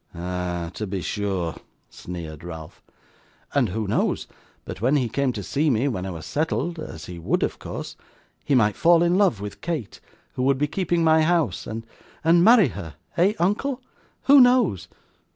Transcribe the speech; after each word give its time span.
'Ah, 0.15 0.71
to 0.73 0.87
be 0.87 0.99
sure!' 0.99 1.53
sneered 1.91 2.43
Ralph. 2.43 2.81
'And 3.53 3.69
who 3.69 3.87
knows, 3.87 4.25
but 4.65 4.81
when 4.81 4.95
he 4.95 5.07
came 5.07 5.31
to 5.33 5.43
see 5.43 5.69
me 5.69 5.87
when 5.87 6.07
I 6.07 6.09
was 6.09 6.25
settled 6.25 6.79
(as 6.79 7.05
he 7.05 7.19
would 7.19 7.43
of 7.43 7.59
course), 7.59 7.95
he 8.43 8.55
might 8.55 8.75
fall 8.75 9.03
in 9.03 9.15
love 9.19 9.39
with 9.41 9.61
Kate, 9.61 10.01
who 10.33 10.41
would 10.41 10.57
be 10.57 10.65
keeping 10.65 11.03
my 11.03 11.21
house, 11.21 11.67
and 11.67 11.85
and 12.23 12.43
marry 12.43 12.69
her, 12.69 12.95
eh! 13.15 13.33
uncle? 13.37 13.79
Who 14.23 14.41
knows? 14.41 14.87